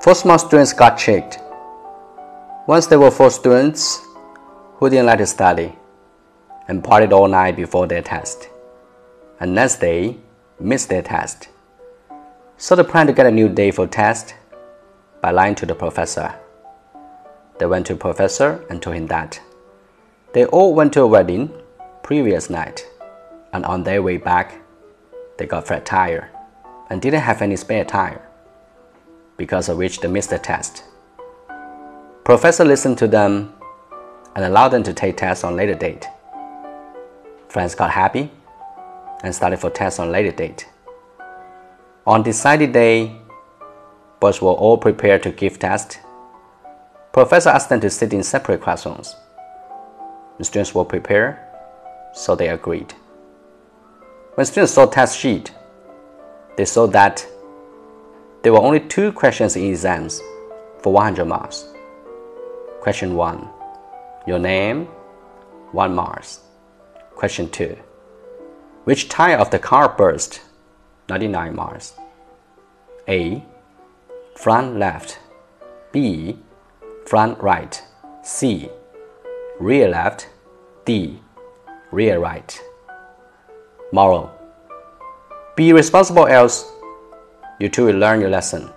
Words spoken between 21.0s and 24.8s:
a wedding previous night, and on their way back,